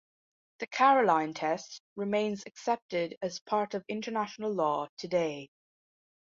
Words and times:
The 0.57 0.65
"Caroline" 0.65 1.35
test 1.35 1.79
remains 1.95 2.41
accepted 2.47 3.15
as 3.21 3.39
part 3.39 3.75
of 3.75 3.85
international 3.87 4.51
law 4.51 4.87
today. 4.97 5.51